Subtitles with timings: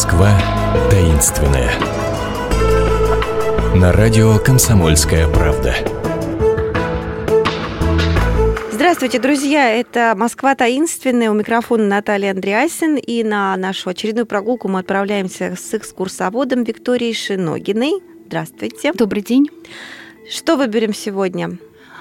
[0.00, 0.32] Москва
[0.90, 1.70] таинственная.
[3.76, 5.74] На радио «Комсомольская правда».
[8.72, 9.68] Здравствуйте, друзья!
[9.68, 11.30] Это «Москва таинственная».
[11.30, 12.96] У микрофона Наталья Андреасин.
[12.96, 18.02] И на нашу очередную прогулку мы отправляемся с экскурсоводом Викторией Шиногиной.
[18.24, 18.94] Здравствуйте.
[18.94, 19.50] Добрый день.
[20.30, 21.58] Что выберем сегодня?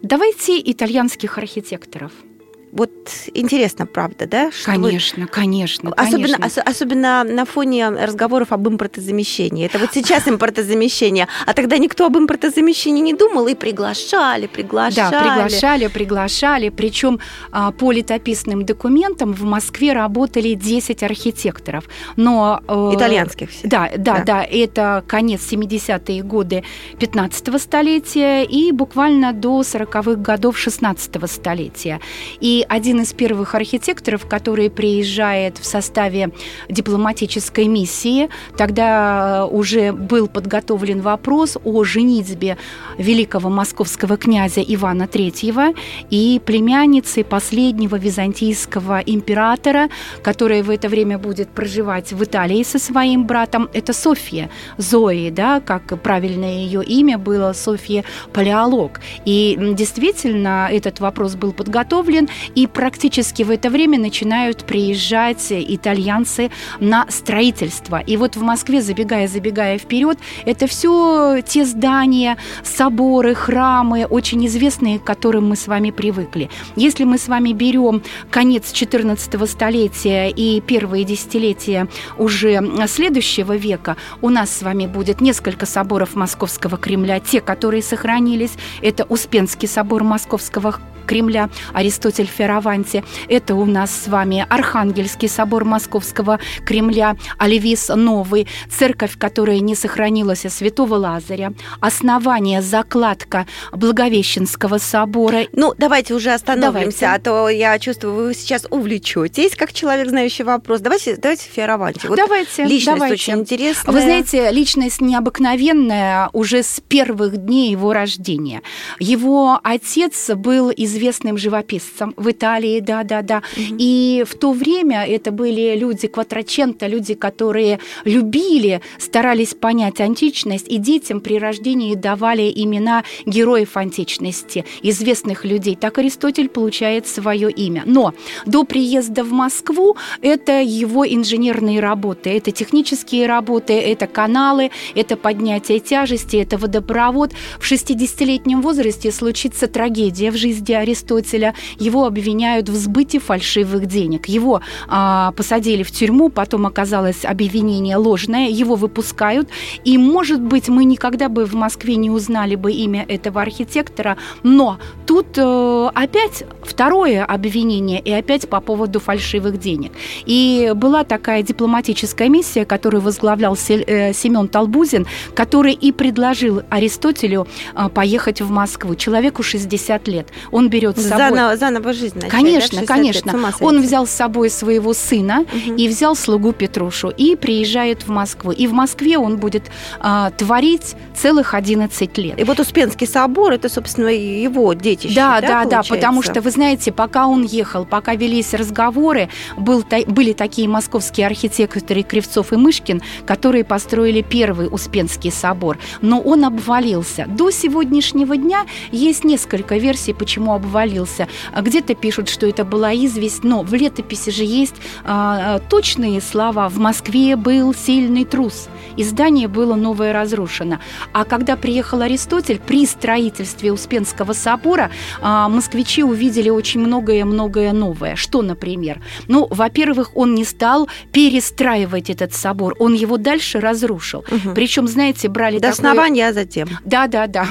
[0.00, 2.12] Давайте итальянских архитекторов–
[2.72, 2.90] вот
[3.34, 4.50] интересно, правда, да?
[4.52, 5.28] Что конечно, вы...
[5.28, 6.46] конечно, особенно, конечно.
[6.46, 9.66] Ос- особенно на фоне разговоров об импортозамещении.
[9.66, 15.10] Это вот сейчас импортозамещение, а тогда никто об импортозамещении не думал и приглашали, приглашали.
[15.10, 16.68] Да, приглашали, приглашали.
[16.68, 17.18] Причем
[17.50, 21.84] а, по летописным документам в Москве работали 10 архитекторов.
[22.16, 23.66] Но, э, Итальянских все.
[23.66, 24.44] Да, да, да, да.
[24.44, 26.62] Это конец 70-е годы
[26.98, 32.00] 15-го столетия и буквально до 40-х годов 16-го столетия.
[32.40, 36.30] И один из первых архитекторов, который приезжает в составе
[36.68, 38.28] дипломатической миссии.
[38.56, 42.56] Тогда уже был подготовлен вопрос о женитьбе
[42.98, 45.76] великого московского князя Ивана III
[46.10, 49.88] и племянницы последнего византийского императора,
[50.22, 53.68] которая в это время будет проживать в Италии со своим братом.
[53.72, 59.00] Это Софья Зои, да, как правильное ее имя было, Софья Палеолог.
[59.24, 67.06] И действительно этот вопрос был подготовлен, и практически в это время начинают приезжать итальянцы на
[67.08, 67.98] строительство.
[67.98, 74.98] И вот в Москве, забегая, забегая вперед, это все те здания, соборы, храмы, очень известные,
[74.98, 76.50] к которым мы с вами привыкли.
[76.76, 84.28] Если мы с вами берем конец 14 столетия и первые десятилетия уже следующего века, у
[84.28, 88.52] нас с вами будет несколько соборов Московского Кремля, те, которые сохранились.
[88.82, 93.04] Это Успенский собор Московского Кремля, Аристотель Фераванти.
[93.28, 100.46] Это у нас с вами Архангельский собор Московского Кремля, Оливис Новый, церковь, которая не сохранилась,
[100.46, 105.46] а Святого Лазаря, основание, закладка Благовещенского собора.
[105.52, 107.06] Ну, давайте уже остановимся, давайте.
[107.06, 110.80] а то я чувствую, вы сейчас увлечетесь, как человек, знающий вопрос.
[110.80, 112.06] Давайте, давайте Фераванти.
[112.06, 112.64] Вот давайте.
[112.64, 113.14] Личность давайте.
[113.14, 113.94] очень интересная.
[113.94, 118.62] Вы знаете, личность необыкновенная уже с первых дней его рождения.
[118.98, 123.38] Его отец был известный известным живописцем в Италии, да-да-да.
[123.56, 123.76] Угу.
[123.78, 130.78] И в то время это были люди кватрачента, люди, которые любили, старались понять античность, и
[130.78, 135.76] детям при рождении давали имена героев античности, известных людей.
[135.76, 137.82] Так Аристотель получает свое имя.
[137.86, 138.14] Но
[138.46, 145.78] до приезда в Москву это его инженерные работы, это технические работы, это каналы, это поднятие
[145.80, 147.32] тяжести, это водопровод.
[147.58, 154.26] В 60-летнем возрасте случится трагедия в жизни Аристотеля, его обвиняют в сбыте фальшивых денег.
[154.26, 159.48] Его а, посадили в тюрьму, потом оказалось обвинение ложное, его выпускают,
[159.84, 164.78] и, может быть, мы никогда бы в Москве не узнали бы имя этого архитектора, но
[165.06, 169.92] тут э, опять второе обвинение, и опять по поводу фальшивых денег.
[170.26, 177.88] И была такая дипломатическая миссия, которую возглавлял э, Семен Толбузин, который и предложил Аристотелю э,
[177.88, 178.94] поехать в Москву.
[178.94, 180.28] Человеку 60 лет.
[180.50, 181.30] Он берет с собой...
[181.30, 183.52] Заново, заново жизнь начать, Конечно, да, конечно.
[183.60, 185.74] Он взял с собой своего сына угу.
[185.74, 188.52] и взял слугу Петрушу и приезжает в Москву.
[188.52, 189.64] И в Москве он будет
[189.98, 192.40] а, творить целых 11 лет.
[192.40, 195.40] И вот Успенский собор, это, собственно, его детище, да?
[195.40, 200.32] Да, да, да, потому что, вы знаете, пока он ехал, пока велись разговоры, был, были
[200.32, 207.26] такие московские архитекторы Кривцов и Мышкин, которые построили первый Успенский собор, но он обвалился.
[207.28, 211.26] До сегодняшнего дня есть несколько версий, почему обвалился.
[211.56, 216.68] Где-то пишут, что это была известь, но в летописи же есть а, а, точные слова.
[216.68, 220.78] В Москве был сильный трус, и здание было новое разрушено.
[221.12, 224.90] А когда приехал Аристотель, при строительстве Успенского собора
[225.20, 228.16] а, москвичи увидели очень многое-многое новое.
[228.16, 229.00] Что, например?
[229.28, 234.24] Ну, во-первых, он не стал перестраивать этот собор, он его дальше разрушил.
[234.30, 234.54] Угу.
[234.54, 235.72] Причем, знаете, брали до такое...
[235.72, 236.68] основания, а затем.
[236.84, 237.46] Да, да, да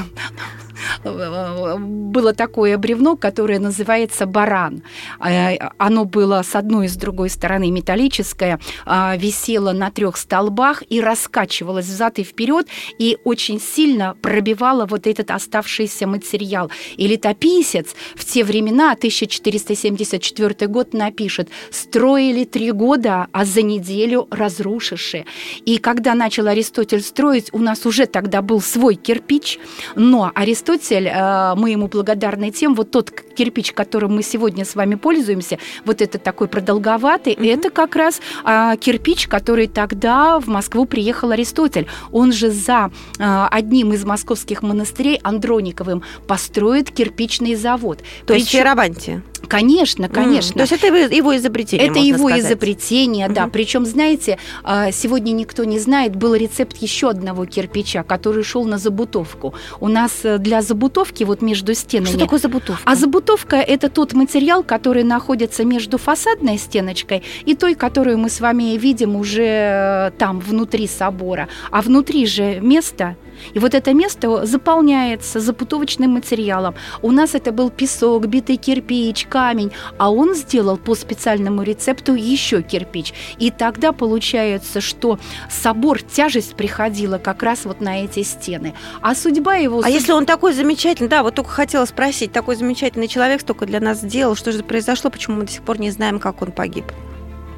[1.04, 4.84] было такое бревно, которое называется баран.
[5.20, 10.84] Э, оно было с одной и с другой стороны металлическое, а, висело на трех столбах
[10.90, 12.68] и раскачивалось взад и вперед,
[12.98, 16.72] и очень сильно пробивало вот этот оставшийся материал.
[16.98, 25.26] И летописец в те времена, 1474 год, напишет, строили три года, а за неделю разрушиши.
[25.66, 29.60] И когда начал Аристотель строить, у нас уже тогда был свой кирпич,
[29.96, 34.76] но Аристотель Аристотель, э, мы ему благодарны тем, вот тот кирпич, которым мы сегодня с
[34.76, 37.54] вами пользуемся, вот это такой продолговатый, mm-hmm.
[37.54, 41.88] это как раз а, кирпич, который тогда в Москву приехал Аристотель.
[42.12, 48.00] Он же за а, одним из московских монастырей Андрониковым построит кирпичный завод.
[48.00, 48.40] То Причем...
[48.40, 49.24] есть Ферабанти?
[49.48, 50.54] Конечно, конечно.
[50.54, 51.88] Mm, то есть это его изобретение.
[51.88, 52.46] Это его сказать.
[52.46, 53.34] изобретение, mm-hmm.
[53.34, 53.48] да.
[53.48, 58.78] Причем, знаете, а, сегодня никто не знает, был рецепт еще одного кирпича, который шел на
[58.78, 59.54] забутовку.
[59.80, 62.10] У нас э, для забутовки вот между стенами.
[62.10, 62.82] Что такое забутовка?
[62.86, 68.40] А забутовка это тот материал, который находится между фасадной стеночкой и той, которую мы с
[68.40, 71.48] вами видим уже э, там внутри собора.
[71.72, 73.16] А внутри же место
[73.54, 76.76] и вот это место заполняется запутовочным материалом.
[77.02, 82.62] У нас это был песок, битый кирпич, камень, а он сделал по специальному рецепту еще
[82.62, 83.14] кирпич.
[83.38, 85.20] И тогда получается, что
[85.50, 88.74] собор, тяжесть приходила как раз вот на эти стены.
[89.02, 89.82] А судьба его...
[89.84, 93.80] А если он такой замечательный, да, вот только хотела спросить, такой замечательный человек столько для
[93.80, 96.86] нас сделал, что же произошло, почему мы до сих пор не знаем, как он погиб?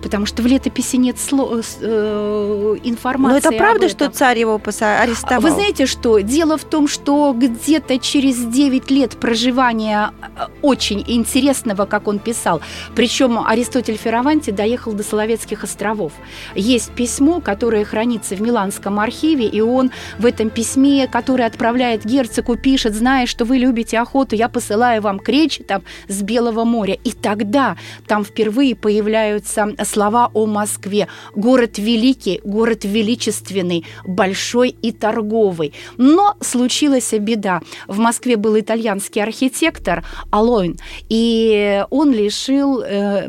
[0.02, 3.34] Потому что в летописи нет сло- э, информации.
[3.34, 5.42] Но это правда, что царь его арестовал?
[5.42, 11.86] Вы знаете, что дело в том, что где-то через 9 лет проживания э, очень интересного,
[11.86, 12.62] как он писал,
[12.96, 16.12] причем Аристотель Ферраванти доехал до Соловецких островов.
[16.56, 22.58] Есть письмо, которое хранится в Миланском архиве, и он в этом письме, которое отправляет герцогу,
[22.58, 26.98] пишет, зная, что вы любите охоту, я посылаю вам кречи там с Белого моря.
[27.04, 27.78] И тогда
[28.08, 31.08] там впервые появляются слова о Москве.
[31.36, 35.74] Город великий, город величественный, большой и торговый.
[35.98, 37.62] Но случилась беда.
[37.88, 40.78] В Москве был итальянский архитектор Алойн,
[41.10, 43.28] и он лишил, э,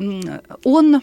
[0.64, 1.02] он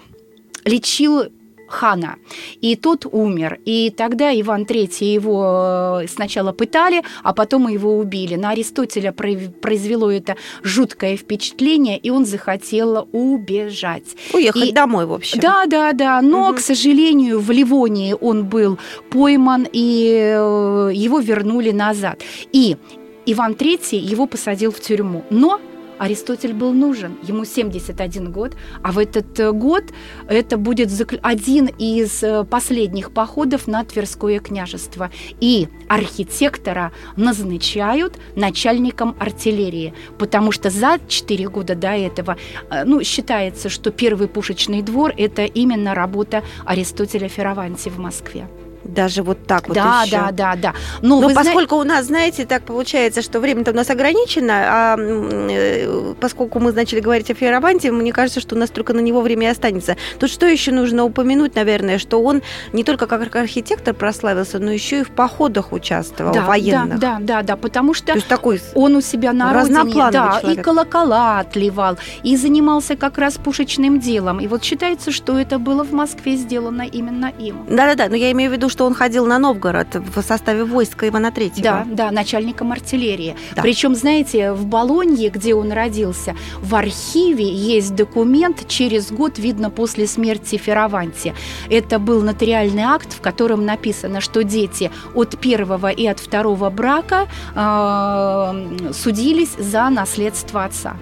[0.65, 1.23] лечил
[1.69, 2.15] хана.
[2.61, 3.59] И тот умер.
[3.65, 8.35] И тогда Иван III его э, сначала пытали, а потом его убили.
[8.35, 14.15] На Аристотеля произвело это жуткое впечатление, и он захотел убежать.
[14.33, 14.71] Уехать и...
[14.71, 15.39] домой, в общем.
[15.39, 16.21] Да, да, да.
[16.21, 16.57] Но, угу.
[16.57, 18.77] к сожалению, в Ливонии он был
[19.09, 22.21] пойман, и э, его вернули назад.
[22.51, 22.77] И
[23.25, 25.23] Иван III его посадил в тюрьму.
[25.29, 25.59] Но
[25.99, 27.17] Аристотель был нужен.
[27.21, 29.83] Ему 71 год, а в этот э, год
[30.27, 30.89] это будет
[31.21, 35.11] один из э, последних походов на Тверское княжество.
[35.39, 42.37] И архитектора назначают начальником артиллерии, потому что за 4 года до этого
[42.69, 48.47] э, ну, считается, что первый пушечный двор– это именно работа Аристотеля Ферраванти в Москве.
[48.83, 50.17] Даже вот так вот да, еще.
[50.17, 50.73] Да, да, да.
[51.01, 51.81] Но, Но поскольку зна...
[51.81, 56.99] у нас, знаете, так получается, что время-то у нас ограничено, а э, поскольку мы начали
[56.99, 59.97] говорить о Фейерабанте, мне кажется, что у нас только на него время и останется.
[60.19, 62.41] Тут что еще нужно упомянуть, наверное, что он
[62.73, 66.99] не только как архитектор прославился, но еще и в походах участвовал, да, военных.
[66.99, 70.39] Да, да, да, да, потому что То есть такой он у себя на родине да,
[70.39, 70.59] человек.
[70.59, 74.39] и колокола отливал, и занимался как раз пушечным делом.
[74.39, 77.65] И вот считается, что это было в Москве сделано именно им.
[77.69, 81.31] Да-да-да, но я имею в виду, что он ходил на Новгород в составе войска Ивана
[81.31, 81.63] Третьего.
[81.63, 83.35] Да, да, начальником артиллерии.
[83.55, 83.61] Да.
[83.61, 90.07] Причем, знаете, в Болонье, где он родился, в архиве есть документ, через год, видно, после
[90.07, 91.33] смерти Фераванти.
[91.69, 97.27] Это был нотариальный акт, в котором написано, что дети от первого и от второго брака
[97.55, 100.95] э, судились за наследство отца.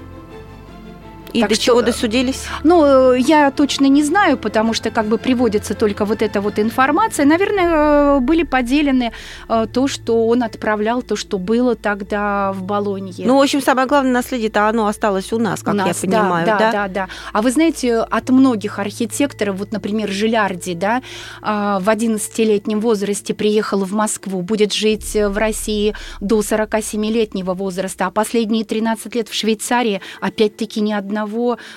[1.38, 2.46] И так до что, чего досудились?
[2.64, 6.58] Ну, э, я точно не знаю, потому что как бы приводится только вот эта вот
[6.58, 7.28] информация.
[7.28, 9.12] Наверное, э, были поделены
[9.48, 13.28] э, то, что он отправлял, то, что было тогда в Болонье.
[13.28, 16.46] Ну, в общем, самое главное наследие-то оно осталось у нас, как у нас, я понимаю,
[16.48, 16.72] да, да?
[16.72, 21.02] Да, да, А вы знаете, от многих архитекторов, вот, например, Жилярди, да,
[21.42, 28.66] в 11-летнем возрасте приехал в Москву, будет жить в России до 47-летнего возраста, а последние
[28.66, 31.27] 13 лет в Швейцарии, опять-таки, ни одного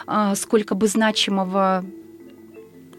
[0.06, 1.84] а, сколько бы значимого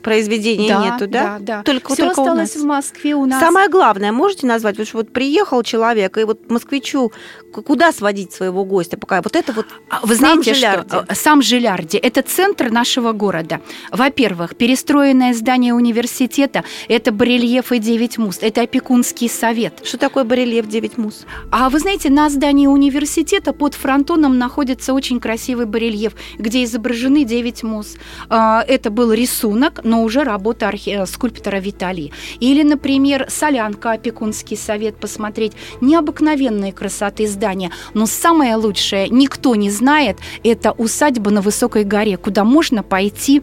[0.01, 1.23] произведения да, нету, да?
[1.23, 1.63] Да, да.
[1.63, 3.39] Только, Все только осталось в Москве у нас.
[3.39, 7.11] Самое главное, можете назвать, потому что вот приехал человек, и вот москвичу
[7.51, 8.97] куда сводить своего гостя?
[8.97, 10.89] Пока вот это вот а Вы сам знаете, Жилярди.
[10.89, 13.61] что э, сам Жилярди– это центр нашего города.
[13.91, 19.81] Во-первых, перестроенное здание университета– это барельефы «Девять мус», это опекунский совет.
[19.83, 21.25] Что такое барельеф «Девять мус»?
[21.51, 27.63] А вы знаете, на здании университета под фронтоном находится очень красивый барельеф, где изображены девять
[27.63, 27.95] мус.
[28.29, 30.89] А, это был рисунок, но уже работа архи...
[30.91, 32.13] Э, скульптора Виталий.
[32.39, 35.51] Или, например, солянка, опекунский совет посмотреть.
[35.81, 37.71] Необыкновенной красоты здания.
[37.93, 43.41] Но самое лучшее, никто не знает, это усадьба на высокой горе, куда можно пойти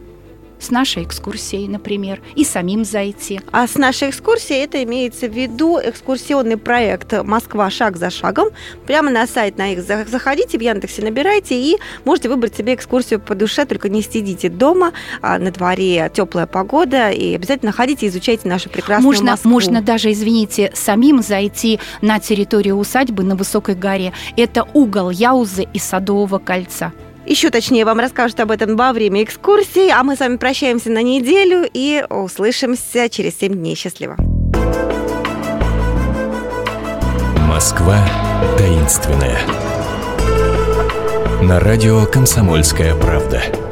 [0.60, 3.40] с нашей экскурсией, например, и самим зайти.
[3.52, 8.48] А с нашей экскурсией это имеется в виду экскурсионный проект «Москва шаг за шагом».
[8.86, 13.34] Прямо на сайт на их заходите, в Яндексе набирайте и можете выбрать себе экскурсию по
[13.34, 18.70] душе, только не сидите дома, а на дворе теплая погода, и обязательно ходите изучайте нашу
[18.70, 19.50] прекрасную можно, Москву.
[19.50, 24.12] Можно даже, извините, самим зайти на территорию усадьбы на Высокой горе.
[24.36, 26.92] Это угол Яузы и Садового кольца.
[27.28, 31.02] Еще точнее вам расскажут об этом во время экскурсии, а мы с вами прощаемся на
[31.02, 33.76] неделю и услышимся через 7 дней.
[33.76, 34.16] Счастливо.
[37.46, 37.98] Москва
[38.56, 39.38] таинственная.
[41.42, 43.67] На радио «Комсомольская правда».